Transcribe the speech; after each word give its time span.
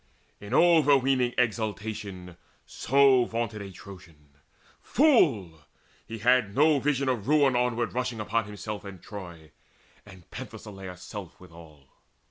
In 0.39 0.51
overweening 0.51 1.35
exultation 1.37 2.35
so 2.65 3.25
Vaunted 3.25 3.61
a 3.61 3.71
Trojan. 3.71 4.31
Fool! 4.81 5.61
he 6.07 6.17
had 6.17 6.55
no 6.55 6.79
vision 6.79 7.07
Of 7.07 7.27
ruin 7.27 7.55
onward 7.55 7.93
rushing 7.93 8.19
upon 8.19 8.45
himself 8.45 8.83
And 8.83 8.99
Troy, 8.99 9.51
and 10.03 10.27
Penthesileia's 10.31 11.03
self 11.03 11.39
withal. 11.39 11.85